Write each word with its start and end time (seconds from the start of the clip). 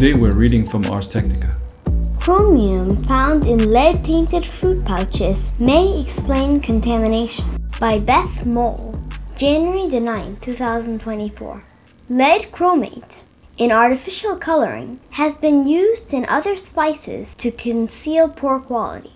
Today 0.00 0.18
we're 0.18 0.34
reading 0.34 0.64
from 0.64 0.86
Ars 0.86 1.08
Technica. 1.08 1.50
Chromium 2.20 2.88
found 2.88 3.44
in 3.44 3.70
lead 3.70 4.02
tainted 4.02 4.46
fruit 4.46 4.82
pouches 4.86 5.54
may 5.60 6.00
explain 6.00 6.58
contamination. 6.58 7.44
By 7.78 7.98
Beth 7.98 8.46
Mole, 8.46 8.94
January 9.36 9.90
the 9.90 9.98
9th, 9.98 10.40
2024. 10.40 11.62
Lead 12.08 12.50
chromate 12.50 13.24
in 13.58 13.70
artificial 13.70 14.38
coloring 14.38 15.00
has 15.10 15.36
been 15.36 15.68
used 15.68 16.14
in 16.14 16.24
other 16.30 16.56
spices 16.56 17.34
to 17.34 17.50
conceal 17.50 18.26
poor 18.26 18.58
quality. 18.58 19.12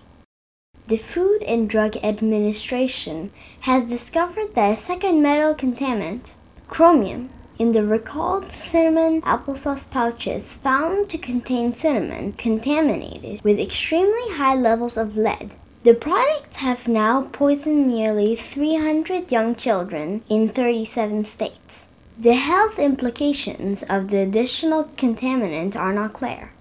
The 0.87 0.97
Food 0.97 1.41
and 1.41 1.67
Drug 1.67 1.97
Administration 2.03 3.31
has 3.61 3.89
discovered 3.89 4.53
that 4.53 4.77
a 4.77 4.79
second 4.79 5.23
metal 5.23 5.55
contaminant, 5.55 6.35
chromium, 6.67 7.31
in 7.57 7.71
the 7.71 7.85
recalled 7.85 8.51
cinnamon 8.51 9.21
applesauce 9.21 9.89
pouches 9.89 10.55
found 10.55 11.09
to 11.09 11.17
contain 11.17 11.73
cinnamon 11.73 12.33
contaminated 12.33 13.41
with 13.43 13.59
extremely 13.59 14.33
high 14.33 14.55
levels 14.55 14.97
of 14.97 15.17
lead. 15.17 15.53
The 15.83 15.93
products 15.93 16.57
have 16.57 16.87
now 16.87 17.29
poisoned 17.31 17.87
nearly 17.87 18.35
300 18.35 19.31
young 19.31 19.55
children 19.55 20.23
in 20.29 20.49
37 20.49 21.25
states. 21.25 21.85
The 22.17 22.35
health 22.35 22.79
implications 22.79 23.83
of 23.83 24.09
the 24.09 24.19
additional 24.19 24.85
contaminant 24.97 25.75
are 25.75 25.93
not 25.93 26.13
clear. 26.13 26.51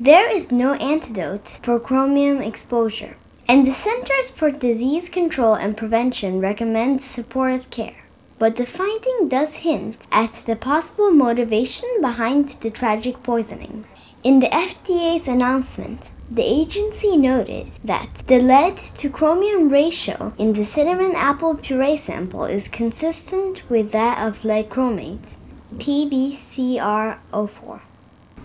There 0.00 0.30
is 0.30 0.52
no 0.52 0.74
antidote 0.74 1.60
for 1.62 1.80
chromium 1.80 2.42
exposure 2.42 3.16
and 3.50 3.66
the 3.66 3.72
Centers 3.72 4.30
for 4.30 4.50
Disease 4.50 5.08
Control 5.08 5.54
and 5.54 5.74
Prevention 5.74 6.38
recommends 6.38 7.06
supportive 7.06 7.70
care. 7.70 8.04
But 8.38 8.56
the 8.56 8.66
finding 8.66 9.28
does 9.28 9.56
hint 9.56 10.06
at 10.12 10.34
the 10.34 10.54
possible 10.54 11.10
motivation 11.10 11.88
behind 12.00 12.50
the 12.60 12.70
tragic 12.70 13.22
poisonings. 13.22 13.96
In 14.22 14.40
the 14.40 14.48
FDA's 14.48 15.26
announcement, 15.26 16.10
the 16.30 16.42
agency 16.42 17.16
noted 17.16 17.68
that 17.82 18.22
the 18.26 18.38
lead 18.38 18.76
to 18.98 19.08
chromium 19.08 19.70
ratio 19.70 20.34
in 20.38 20.52
the 20.52 20.64
cinnamon 20.64 21.14
apple 21.16 21.54
puree 21.54 21.96
sample 21.96 22.44
is 22.44 22.68
consistent 22.68 23.68
with 23.70 23.92
that 23.92 24.26
of 24.26 24.44
lead 24.44 24.68
chromates, 24.68 25.40
PbCrO4. 25.76 27.80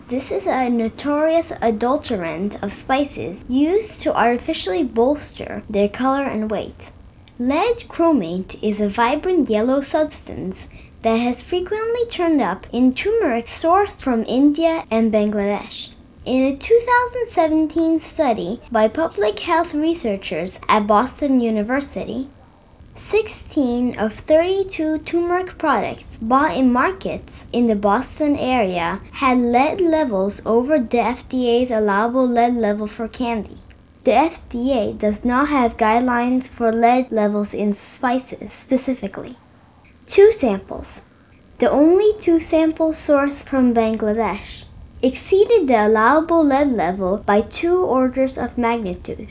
This 0.09 0.31
is 0.31 0.47
a 0.47 0.69
notorious 0.69 1.51
adulterant 1.61 2.61
of 2.63 2.73
spices 2.73 3.43
used 3.47 4.01
to 4.01 4.15
artificially 4.15 4.83
bolster 4.83 5.63
their 5.69 5.89
color 5.89 6.23
and 6.23 6.49
weight. 6.49 6.91
Lead 7.39 7.77
chromate 7.87 8.61
is 8.61 8.79
a 8.79 8.87
vibrant 8.87 9.49
yellow 9.49 9.81
substance 9.81 10.67
that 11.01 11.15
has 11.15 11.41
frequently 11.41 12.05
turned 12.05 12.39
up 12.39 12.67
in 12.71 12.93
turmeric 12.93 13.47
sourced 13.47 14.03
from 14.03 14.23
India 14.25 14.85
and 14.91 15.11
Bangladesh. 15.11 15.89
In 16.25 16.43
a 16.43 16.55
2017 16.55 17.99
study 18.01 18.61
by 18.71 18.87
public 18.87 19.39
health 19.39 19.73
researchers 19.73 20.59
at 20.69 20.85
Boston 20.85 21.41
University, 21.41 22.29
16 22.95 23.97
of 23.97 24.13
32 24.13 24.99
turmeric 24.99 25.57
products 25.57 26.19
bought 26.21 26.55
in 26.55 26.71
markets 26.71 27.45
in 27.51 27.65
the 27.65 27.75
Boston 27.75 28.37
area 28.37 29.01
had 29.13 29.39
lead 29.39 29.81
levels 29.81 30.45
over 30.45 30.77
the 30.77 30.97
FDA's 30.97 31.71
allowable 31.71 32.27
lead 32.27 32.53
level 32.53 32.85
for 32.85 33.07
candy. 33.07 33.57
The 34.03 34.11
FDA 34.11 34.97
does 34.97 35.23
not 35.23 35.47
have 35.47 35.77
guidelines 35.77 36.49
for 36.49 36.73
lead 36.73 37.09
levels 37.09 37.53
in 37.53 37.73
spices 37.73 38.51
specifically. 38.51 39.37
Two 40.05 40.33
samples, 40.33 41.03
the 41.59 41.71
only 41.71 42.13
two 42.19 42.41
samples 42.41 42.97
sourced 42.97 43.47
from 43.47 43.73
Bangladesh, 43.73 44.65
exceeded 45.01 45.69
the 45.69 45.87
allowable 45.87 46.43
lead 46.43 46.73
level 46.73 47.17
by 47.17 47.39
two 47.39 47.81
orders 47.81 48.37
of 48.37 48.57
magnitude. 48.57 49.29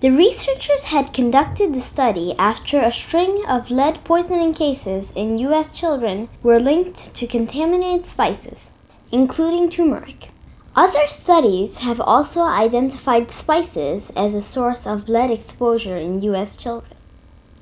The 0.00 0.10
researchers 0.10 0.84
had 0.84 1.12
conducted 1.12 1.74
the 1.74 1.82
study 1.82 2.34
after 2.38 2.80
a 2.80 2.94
string 2.94 3.44
of 3.46 3.70
lead 3.70 4.02
poisoning 4.04 4.54
cases 4.54 5.12
in 5.14 5.36
U.S. 5.36 5.70
children 5.70 6.30
were 6.42 6.58
linked 6.58 7.14
to 7.14 7.26
contaminated 7.26 8.06
spices, 8.06 8.70
including 9.12 9.68
turmeric. 9.68 10.31
Other 10.74 11.06
studies 11.06 11.80
have 11.80 12.00
also 12.00 12.40
identified 12.44 13.30
spices 13.30 14.10
as 14.16 14.32
a 14.32 14.40
source 14.40 14.86
of 14.86 15.06
lead 15.06 15.30
exposure 15.30 15.98
in 15.98 16.22
U.S. 16.22 16.56
children. 16.56 16.96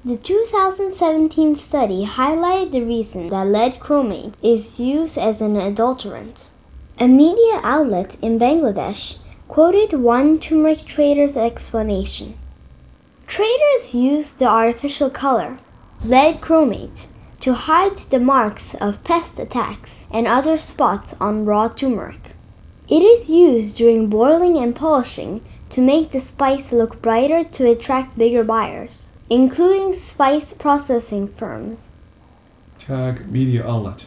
The 0.04 0.16
2017 0.16 1.56
study 1.56 2.06
highlighted 2.06 2.70
the 2.70 2.84
reason 2.84 3.26
that 3.26 3.48
lead 3.48 3.80
chromate 3.80 4.34
is 4.44 4.78
used 4.78 5.18
as 5.18 5.40
an 5.40 5.56
adulterant. 5.56 6.50
A 7.00 7.08
media 7.08 7.60
outlet 7.64 8.16
in 8.22 8.38
Bangladesh 8.38 9.18
quoted 9.48 9.92
one 9.92 10.38
turmeric 10.38 10.84
trader's 10.84 11.36
explanation. 11.36 12.38
Traders 13.26 13.92
use 13.92 14.30
the 14.30 14.46
artificial 14.46 15.10
color, 15.10 15.58
lead 16.04 16.40
chromate, 16.40 17.08
to 17.40 17.54
hide 17.54 17.96
the 17.96 18.20
marks 18.20 18.76
of 18.76 19.02
pest 19.02 19.40
attacks 19.40 20.06
and 20.12 20.28
other 20.28 20.56
spots 20.58 21.16
on 21.20 21.44
raw 21.44 21.66
turmeric. 21.66 22.36
It 22.90 23.04
is 23.04 23.30
used 23.30 23.76
during 23.76 24.08
boiling 24.08 24.58
and 24.58 24.74
polishing 24.74 25.44
to 25.68 25.80
make 25.80 26.10
the 26.10 26.20
spice 26.20 26.72
look 26.72 27.00
brighter 27.00 27.44
to 27.44 27.70
attract 27.70 28.18
bigger 28.18 28.42
buyers, 28.42 29.12
including 29.30 29.94
spice 29.94 30.52
processing 30.52 31.28
firms. 31.28 31.94
Tag 32.80 33.30
media 33.30 33.64
outlet. 33.64 34.06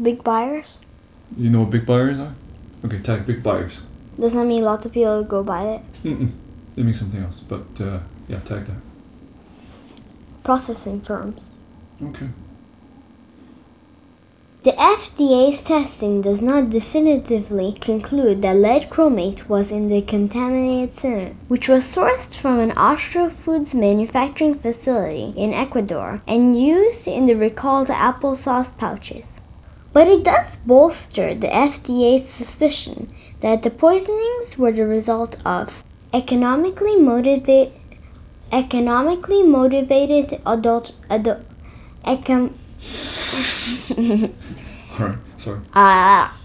Big 0.00 0.22
buyers? 0.22 0.78
You 1.36 1.50
know 1.50 1.62
what 1.62 1.70
big 1.70 1.86
buyers 1.86 2.20
are? 2.20 2.36
Okay, 2.84 3.00
tag 3.00 3.26
big 3.26 3.42
buyers. 3.42 3.82
Does 4.20 4.34
that 4.34 4.46
mean 4.46 4.62
lots 4.62 4.86
of 4.86 4.92
people 4.92 5.24
go 5.24 5.42
buy 5.42 5.64
it? 5.64 5.82
Mm-mm. 6.04 6.30
It 6.76 6.84
means 6.84 7.00
something 7.00 7.20
else, 7.20 7.40
but 7.40 7.66
uh, 7.80 7.98
yeah, 8.28 8.38
tag 8.40 8.66
that. 8.66 8.76
Processing 10.44 11.00
firms. 11.00 11.54
Okay. 12.00 12.28
The 14.68 14.74
FDA's 14.74 15.64
testing 15.64 16.20
does 16.20 16.42
not 16.42 16.68
definitively 16.68 17.78
conclude 17.80 18.42
that 18.42 18.56
lead 18.56 18.90
chromate 18.90 19.48
was 19.48 19.70
in 19.70 19.88
the 19.88 20.02
contaminated 20.02 20.94
cinnamon, 20.94 21.38
which 21.48 21.70
was 21.70 21.84
sourced 21.84 22.34
from 22.36 22.58
an 22.58 22.72
Austrofoods 22.72 23.72
manufacturing 23.72 24.56
facility 24.56 25.32
in 25.38 25.54
Ecuador 25.54 26.20
and 26.28 26.60
used 26.60 27.08
in 27.08 27.24
the 27.24 27.34
recalled 27.34 27.88
applesauce 27.88 28.76
pouches. 28.76 29.40
But 29.94 30.06
it 30.06 30.22
does 30.24 30.58
bolster 30.58 31.34
the 31.34 31.48
FDA's 31.48 32.28
suspicion 32.28 33.08
that 33.40 33.62
the 33.62 33.70
poisonings 33.70 34.58
were 34.58 34.72
the 34.72 34.84
result 34.84 35.40
of 35.46 35.82
economically 36.12 36.96
motivated 36.96 37.72
economically 38.52 39.42
motivated 39.44 40.42
adult 40.44 40.94
adult 41.08 41.40
econ 42.04 42.52
Alright, 44.98 45.18
sorry. 45.36 45.60
Ah. 45.74 46.36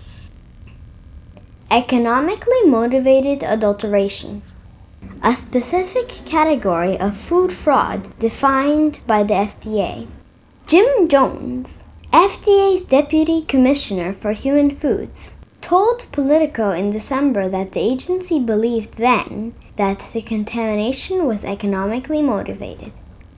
Economically 1.72 2.62
motivated 2.66 3.41
adulteration. 3.41 4.44
A 5.24 5.36
specific 5.36 6.09
category 6.25 7.00
of 7.00 7.18
food 7.18 7.52
fraud 7.52 8.18
defined 8.19 9.00
by 9.08 9.24
the 9.24 9.34
FDA. 9.34 10.08
Jim 10.68 11.08
Jones, 11.08 11.84
FDA's 12.12 12.86
Deputy 12.86 13.41
Commissioner 13.41 14.14
for 14.14 14.34
Human 14.34 14.75
Foods, 14.75 15.40
told 15.61 16.05
Politico 16.11 16.72
in 16.72 16.91
December 16.91 17.50
that 17.50 17.72
the 17.72 17.79
agency 17.79 18.40
believed 18.40 18.97
then 18.97 19.53
that 19.78 20.00
the 20.14 20.22
contamination 20.22 21.26
was 21.26 21.44
economically 21.44 22.22
motivated. 22.22 22.91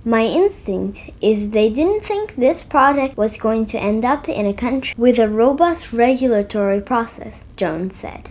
My 0.08 0.22
instinct 0.22 1.10
is 1.20 1.50
they 1.50 1.72
didn't 1.72 2.06
think 2.06 2.36
this 2.36 2.62
product 2.62 3.18
was 3.18 3.38
going 3.38 3.66
to 3.66 3.80
end 3.80 4.06
up 4.06 4.30
in 4.30 4.46
a 4.46 4.54
country 4.54 4.94
with 4.96 5.18
a 5.18 5.28
robust 5.28 5.92
regulatory 5.92 6.80
process, 6.80 7.46
Jones 7.58 7.96
said. 7.98 8.30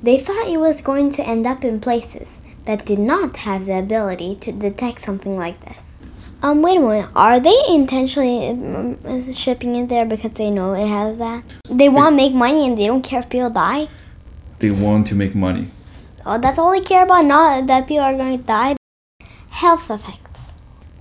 They 0.00 0.20
thought 0.20 0.46
it 0.46 0.60
was 0.60 0.80
going 0.80 1.10
to 1.10 1.26
end 1.26 1.44
up 1.44 1.64
in 1.64 1.80
places 1.80 2.44
that 2.66 2.86
did 2.86 3.00
not 3.00 3.38
have 3.38 3.66
the 3.66 3.80
ability 3.80 4.36
to 4.42 4.52
detect 4.52 5.00
something 5.00 5.36
like 5.36 5.60
this. 5.64 5.98
Um, 6.40 6.62
wait 6.62 6.76
a 6.76 6.80
minute. 6.80 7.10
Are 7.16 7.40
they 7.40 7.62
intentionally 7.68 8.50
um, 8.50 9.32
shipping 9.34 9.74
it 9.74 9.88
there 9.88 10.06
because 10.06 10.30
they 10.34 10.52
know 10.52 10.72
it 10.74 10.86
has 10.86 11.18
that? 11.18 11.42
They 11.68 11.88
want 11.88 12.12
to 12.12 12.16
make 12.16 12.32
money 12.32 12.64
and 12.64 12.78
they 12.78 12.86
don't 12.86 13.02
care 13.02 13.18
if 13.18 13.28
people 13.28 13.50
die? 13.50 13.88
They 14.60 14.70
want 14.70 15.08
to 15.08 15.16
make 15.16 15.34
money. 15.34 15.66
Oh, 16.24 16.38
that's 16.38 16.60
all 16.60 16.70
they 16.70 16.80
care 16.80 17.02
about, 17.02 17.24
not 17.24 17.66
that 17.66 17.88
people 17.88 18.04
are 18.04 18.14
going 18.14 18.38
to 18.38 18.44
die. 18.44 18.76
Health 19.48 19.90
effects. 19.90 20.27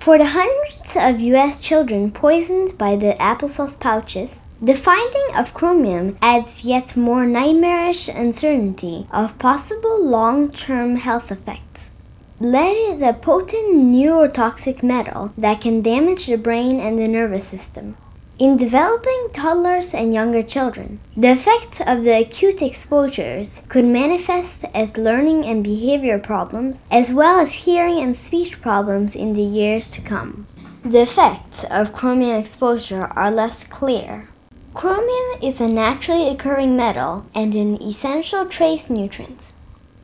For 0.08 0.18
the 0.18 0.28
hundreds 0.28 0.96
of 0.96 1.20
US 1.20 1.60
children 1.60 2.12
poisoned 2.12 2.78
by 2.78 2.96
the 2.96 3.18
applesauce 3.20 3.78
pouches, 3.78 4.40
the 4.62 4.74
finding 4.74 5.36
of 5.36 5.54
chromium 5.54 6.18
adds 6.22 6.64
yet 6.64 6.96
more 6.96 7.26
nightmarish 7.26 8.08
uncertainty 8.08 9.06
of 9.12 9.38
possible 9.38 10.02
long 10.02 10.50
term 10.50 10.96
health 10.96 11.30
effects. 11.30 11.92
Lead 12.40 12.78
is 12.90 13.02
a 13.02 13.12
potent 13.12 13.84
neurotoxic 13.92 14.82
metal 14.82 15.34
that 15.38 15.60
can 15.60 15.82
damage 15.82 16.28
the 16.28 16.38
brain 16.38 16.80
and 16.80 16.98
the 16.98 17.10
nervous 17.10 17.46
system. 17.46 17.98
In 18.40 18.56
developing 18.56 19.30
toddlers 19.34 19.96
and 19.96 20.14
younger 20.14 20.44
children, 20.44 21.00
the 21.16 21.32
effects 21.32 21.82
of 21.88 22.04
the 22.04 22.22
acute 22.22 22.62
exposures 22.62 23.66
could 23.68 23.84
manifest 23.84 24.64
as 24.76 24.96
learning 24.96 25.44
and 25.46 25.64
behavior 25.64 26.20
problems, 26.20 26.88
as 26.92 27.12
well 27.12 27.40
as 27.40 27.66
hearing 27.66 27.98
and 27.98 28.16
speech 28.16 28.62
problems 28.62 29.16
in 29.16 29.34
the 29.34 29.42
years 29.42 29.90
to 29.90 30.02
come. 30.02 30.46
The 30.86 31.02
effects 31.02 31.64
of 31.72 31.94
chromium 31.94 32.38
exposure 32.38 33.06
are 33.16 33.32
less 33.32 33.64
clear. 33.64 34.30
Chromium 34.76 35.42
is 35.42 35.60
a 35.60 35.68
naturally 35.68 36.30
occurring 36.30 36.78
metal 36.78 37.26
and 37.34 37.56
an 37.56 37.82
essential 37.82 38.46
trace 38.46 38.88
nutrient. 38.88 39.54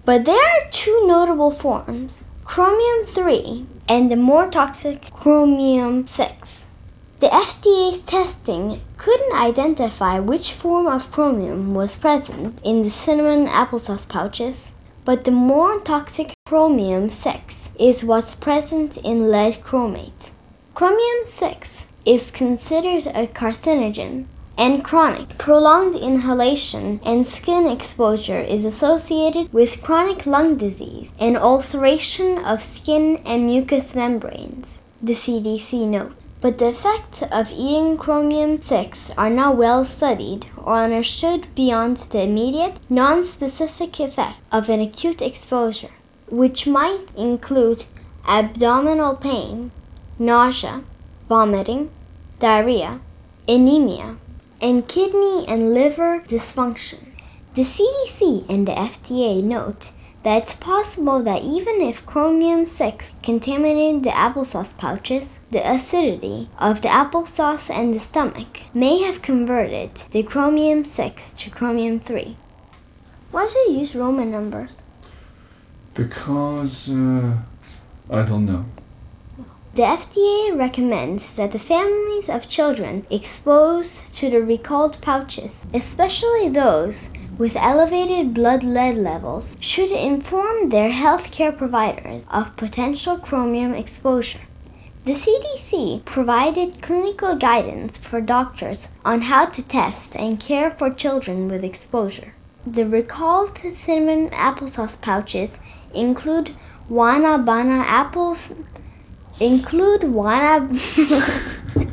But 0.06 0.26
there 0.26 0.44
are 0.44 0.72
two 0.72 1.06
notable 1.06 1.52
forms 1.52 2.26
chromium 2.46 3.06
3 3.06 3.68
and 3.88 4.10
the 4.10 4.16
more 4.16 4.50
toxic 4.50 5.12
chromium 5.12 6.08
6. 6.08 6.73
The 7.24 7.30
FDA's 7.30 8.02
testing 8.02 8.82
couldn't 8.98 9.32
identify 9.32 10.20
which 10.20 10.52
form 10.52 10.88
of 10.88 11.10
chromium 11.10 11.74
was 11.74 11.98
present 11.98 12.62
in 12.66 12.84
the 12.84 12.90
cinnamon 12.90 13.48
applesauce 13.48 14.10
pouches, 14.10 14.74
but 15.06 15.24
the 15.24 15.32
more 15.32 15.80
toxic 15.80 16.34
chromium 16.46 17.08
6 17.08 17.70
is 17.80 18.04
what's 18.04 18.36
present 18.36 18.98
in 18.98 19.32
lead 19.32 19.64
chromate. 19.64 20.32
Chromium 20.76 21.24
6 21.24 21.94
is 22.04 22.30
considered 22.30 23.08
a 23.08 23.28
carcinogen, 23.28 24.26
and 24.58 24.84
chronic, 24.84 25.38
prolonged 25.38 25.96
inhalation 25.96 27.00
and 27.06 27.26
skin 27.26 27.68
exposure 27.68 28.42
is 28.42 28.66
associated 28.66 29.54
with 29.54 29.82
chronic 29.82 30.26
lung 30.26 30.58
disease 30.58 31.10
and 31.18 31.38
ulceration 31.38 32.44
of 32.44 32.62
skin 32.62 33.22
and 33.26 33.46
mucous 33.46 33.96
membranes, 33.96 34.82
the 35.02 35.14
CDC 35.14 35.88
note. 35.88 36.18
But 36.44 36.58
the 36.58 36.68
effects 36.68 37.24
of 37.32 37.54
eating 37.54 37.98
chromium 37.98 38.62
6 38.62 39.12
are 39.18 39.30
not 39.30 39.56
well 39.56 39.86
studied 39.86 40.48
or 40.58 40.76
understood 40.76 41.48
beyond 41.56 41.96
the 41.96 42.24
immediate, 42.24 42.82
non 42.90 43.24
specific 43.24 43.98
effect 44.02 44.40
of 44.52 44.68
an 44.68 44.82
acute 44.82 45.22
exposure, 45.22 45.92
which 46.28 46.68
might 46.68 47.08
include 47.16 47.86
abdominal 48.28 49.16
pain, 49.16 49.72
nausea, 50.20 50.84
vomiting, 51.30 51.90
diarrhea, 52.40 53.00
anemia, 53.48 54.18
and 54.60 54.86
kidney 54.86 55.46
and 55.48 55.74
liver 55.74 56.26
dysfunction. 56.28 57.06
The 57.56 57.64
CDC 57.64 58.50
and 58.50 58.68
the 58.68 58.74
FDA 58.74 59.42
note 59.42 59.94
that 60.24 60.44
it's 60.44 60.56
possible 60.56 61.22
that 61.24 61.44
even 61.44 61.82
if 61.82 62.06
chromium 62.06 62.66
6 62.66 63.14
contaminated 63.22 64.04
the 64.04 64.10
applesauce 64.10 64.76
pouches, 64.78 65.40
the 65.52 65.70
acidity 65.70 66.50
of 66.58 66.82
the 66.82 66.88
applesauce 66.88 67.70
and 67.70 67.94
the 67.94 68.00
stomach 68.00 68.62
may 68.74 69.02
have 69.02 69.22
converted 69.22 69.96
the 70.12 70.24
chromium 70.24 70.86
6 70.86 71.34
to 71.34 71.50
chromium 71.50 72.00
3. 72.00 72.38
Why 73.32 73.48
do 73.52 73.72
you 73.72 73.80
use 73.80 73.96
Roman 73.96 74.32
numbers? 74.32 74.86
Because 75.94 76.90
uh, 76.90 77.38
I 78.10 78.24
don't 78.24 78.46
know. 78.46 78.66
The 79.76 79.82
FDA 79.82 80.56
recommends 80.56 81.34
that 81.34 81.52
the 81.52 81.58
families 81.58 82.30
of 82.30 82.48
children 82.48 83.08
exposed 83.10 84.16
to 84.18 84.30
the 84.30 84.44
recalled 84.44 85.02
pouches, 85.02 85.66
especially 85.74 86.48
those 86.50 87.12
with 87.38 87.56
elevated 87.56 88.34
blood 88.34 88.64
lead 88.64 88.96
levels, 88.96 89.58
should 89.60 89.92
inform 89.92 90.70
their 90.70 90.90
healthcare 90.90 91.58
providers 91.58 92.26
of 92.32 92.56
potential 92.58 93.18
chromium 93.18 93.74
exposure. 93.74 94.42
The 95.06 95.14
CDC 95.14 96.06
provided 96.06 96.82
clinical 96.82 97.36
guidance 97.36 97.98
for 97.98 98.22
doctors 98.22 98.88
on 99.04 99.24
how 99.24 99.48
to 99.48 99.68
test 99.68 100.16
and 100.16 100.40
care 100.40 100.72
for 100.72 100.90
children 100.90 101.50
with 101.50 101.64
exposure. 101.64 102.34
The 102.66 102.88
recalled 102.88 103.58
cinnamon 103.58 104.30
applesauce 104.30 105.02
pouches 105.02 105.52
include 105.94 106.56
Wanabana 106.90 107.84
apples 107.86 108.54
Include 109.40 110.02
Wana 110.02 110.70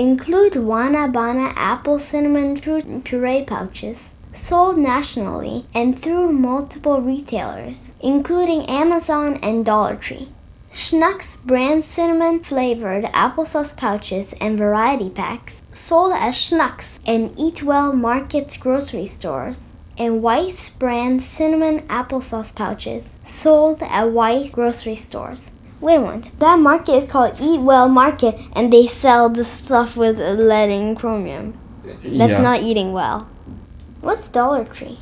Include 0.00 0.54
Wanabana 0.54 1.52
apple 1.56 1.98
cinnamon 1.98 2.56
fruit 2.56 3.04
puree 3.04 3.44
pouches 3.44 4.14
sold 4.32 4.78
nationally 4.78 5.66
and 5.74 6.00
through 6.00 6.32
multiple 6.32 7.02
retailers, 7.02 7.92
including 8.00 8.64
Amazon 8.64 9.38
and 9.42 9.62
Dollar 9.62 9.96
Tree. 9.96 10.30
Schnucks 10.72 11.44
brand 11.44 11.84
cinnamon 11.84 12.42
flavored 12.42 13.04
applesauce 13.12 13.76
pouches 13.76 14.32
and 14.40 14.56
variety 14.56 15.10
packs 15.10 15.62
sold 15.70 16.14
at 16.14 16.32
Schnucks 16.32 16.98
and 17.04 17.34
Eat 17.36 17.62
Well 17.62 17.92
Market 17.92 18.56
grocery 18.58 19.06
stores, 19.06 19.76
and 19.98 20.22
Weis 20.22 20.70
brand 20.78 21.22
cinnamon 21.22 21.86
applesauce 21.88 22.54
pouches 22.54 23.18
sold 23.26 23.82
at 23.82 24.06
Weis 24.06 24.50
grocery 24.50 24.96
stores. 24.96 25.59
Wait 25.80 25.96
a 25.96 26.00
minute. 26.00 26.30
That 26.38 26.58
market 26.58 26.94
is 26.94 27.08
called 27.08 27.40
Eat 27.40 27.60
Well 27.60 27.88
Market, 27.88 28.38
and 28.52 28.70
they 28.70 28.86
sell 28.86 29.30
the 29.30 29.44
stuff 29.44 29.96
with 29.96 30.18
lead 30.18 30.68
and 30.68 30.96
chromium. 30.96 31.58
That's 31.84 32.32
yeah. 32.32 32.42
not 32.42 32.62
eating 32.62 32.92
well. 32.92 33.28
What's 34.02 34.28
Dollar 34.28 34.64
Tree? 34.64 34.98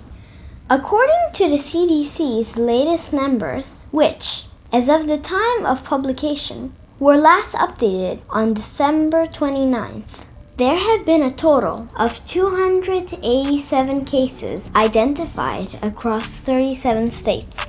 According 0.70 1.32
to 1.32 1.48
the 1.48 1.56
CDC's 1.56 2.56
latest 2.56 3.12
numbers, 3.12 3.84
which, 3.90 4.44
as 4.72 4.88
of 4.88 5.06
the 5.06 5.19
time 5.19 5.66
of 5.66 5.82
publication, 5.82 6.75
were 7.00 7.16
last 7.16 7.52
updated 7.52 8.20
on 8.30 8.54
December 8.54 9.26
29th, 9.26 10.26
there 10.58 10.76
have 10.76 11.06
been 11.06 11.22
a 11.22 11.30
total 11.30 11.88
of 11.96 12.22
287 12.26 14.04
cases 14.04 14.70
identified 14.75 15.75
across 15.82 16.40
37 16.40 17.06
states. 17.06 17.68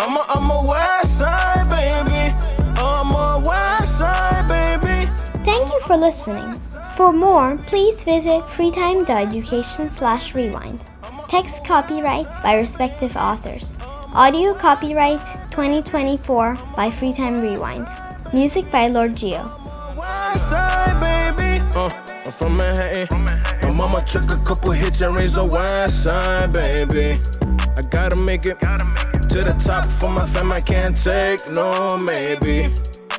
I'm 0.00 0.16
a, 0.16 0.24
I'm 0.28 0.50
a 0.50 0.66
west 0.68 1.18
side 1.18 1.68
baby. 1.70 2.34
I'm 2.76 3.14
a 3.14 3.42
west 3.44 3.98
side 3.98 4.48
baby. 4.48 5.06
Thank 5.44 5.70
you 5.70 5.80
for 5.80 5.96
listening. 5.96 6.54
For 6.96 7.12
more, 7.12 7.56
please 7.66 8.02
visit 8.04 8.42
freetime.education 8.44 9.90
slash 9.90 10.34
rewind. 10.34 10.82
Text 11.28 11.64
copyrights 11.64 12.40
by 12.40 12.54
respective 12.56 13.16
authors. 13.16 13.78
Audio 14.14 14.54
copyright 14.54 15.24
2024 15.50 16.54
by 16.76 16.88
Freetime 16.88 17.42
Rewind. 17.42 17.88
Music 18.32 18.70
by 18.70 18.88
Lord 18.88 19.16
Geo. 19.16 19.44
West 19.96 20.50
side 20.50 21.00
baby. 21.00 21.60
Uh, 21.74 21.90
I'm 22.24 22.32
from 22.32 22.56
Manhattan. 22.56 23.08
My 23.62 23.74
mama 23.74 24.04
took 24.06 24.30
a 24.30 24.44
couple 24.44 24.72
hits 24.72 25.00
and 25.02 25.14
raised 25.16 25.34
the 25.34 25.44
west 25.44 26.04
side 26.04 26.52
baby. 26.52 27.18
I 27.76 27.82
gotta 27.90 28.16
make 28.16 28.46
it 28.46 28.58
to 29.34 29.42
the 29.42 29.52
top 29.54 29.84
for 29.84 30.12
my 30.12 30.24
fam. 30.26 30.52
I 30.52 30.60
can't 30.60 30.96
take 30.96 31.40
no 31.50 31.98
maybe. 31.98 32.68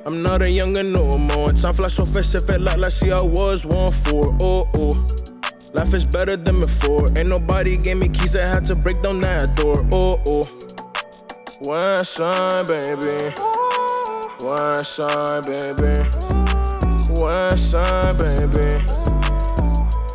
I'm 0.05 0.23
not 0.23 0.41
a 0.43 0.49
younger 0.49 0.81
no 0.81 1.17
more. 1.17 1.51
Time 1.51 1.73
flies 1.73 1.95
so 1.95 2.05
fast, 2.05 2.33
it 2.35 2.47
felt 2.47 2.61
like 2.61 2.77
last 2.77 3.03
year 3.03 3.15
I 3.15 3.21
was 3.21 3.65
one 3.65 3.91
for. 3.91 4.23
Oh 4.39 4.65
oh. 4.75 4.95
Life 5.73 5.93
is 5.93 6.05
better 6.05 6.37
than 6.37 6.57
before. 6.61 7.09
Ain't 7.17 7.27
nobody 7.27 7.75
gave 7.75 7.97
me 7.97 8.07
keys, 8.07 8.33
I 8.33 8.47
had 8.47 8.63
to 8.67 8.77
break 8.77 9.01
down 9.01 9.19
that 9.21 9.57
door. 9.57 9.75
Oh 9.91 10.21
oh. 10.25 10.47
West 11.67 12.13
side, 12.13 12.65
baby. 12.67 13.35
West 14.39 14.95
side, 14.95 15.43
baby. 15.51 15.99
West 17.19 17.71
side, 17.71 18.17
baby. 18.19 18.71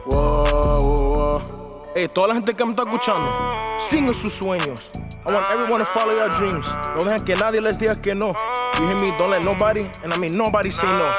Whoa, 0.06 0.44
whoa, 0.80 1.12
whoa. 1.12 1.90
Hey, 1.94 2.08
toda 2.08 2.28
la 2.28 2.34
gente 2.36 2.54
que 2.54 2.64
me 2.64 2.70
está 2.70 2.84
escuchando, 2.84 3.78
sigan 3.78 4.14
sus 4.14 4.32
sueños. 4.32 5.09
I 5.26 5.32
want 5.32 5.50
everyone 5.50 5.80
to 5.80 5.86
follow 5.86 6.14
your 6.14 6.28
dreams. 6.30 6.66
No 6.96 7.02
dejan 7.04 7.24
que 7.24 7.34
nadie 7.34 7.60
les 7.60 7.78
diga 7.78 8.00
que 8.00 8.14
no. 8.14 8.34
You 8.78 8.86
hear 8.88 8.96
me? 9.00 9.10
Don't 9.18 9.30
let 9.30 9.44
nobody, 9.44 9.84
and 10.02 10.12
I 10.12 10.16
mean 10.16 10.34
nobody 10.36 10.70
say 10.70 10.86
no. 10.86 11.12